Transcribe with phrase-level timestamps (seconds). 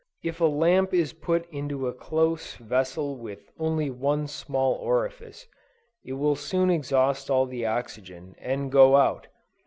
[0.23, 5.45] If a lamp is put into a close vessel with only one small orifice,
[6.03, 9.27] it will soon exhaust all the oxygen, and go out.